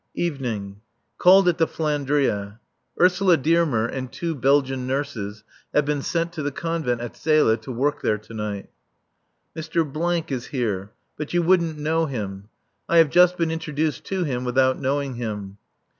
[Evening.] 0.15 0.81
Called 1.19 1.47
at 1.47 1.59
the 1.59 1.67
"Flandria." 1.67 2.59
Ursula 2.99 3.37
Dearmer 3.37 3.85
and 3.85 4.11
two 4.11 4.33
Belgian 4.33 4.87
nurses 4.87 5.43
have 5.75 5.85
been 5.85 6.01
sent 6.01 6.33
to 6.33 6.41
the 6.41 6.51
convent 6.51 7.01
at 7.01 7.15
Zele 7.15 7.55
to 7.57 7.71
work 7.71 8.01
there 8.01 8.17
to 8.17 8.33
night. 8.33 8.71
Mr. 9.55 10.31
is 10.31 10.47
here. 10.47 10.91
But 11.17 11.35
you 11.35 11.43
wouldn't 11.43 11.77
know 11.77 12.07
him. 12.07 12.49
I 12.89 12.97
have 12.97 13.11
just 13.11 13.37
been 13.37 13.51
introduced 13.51 14.03
to 14.05 14.23
him 14.23 14.43
without 14.43 14.79
knowing 14.79 15.17
him. 15.17 15.59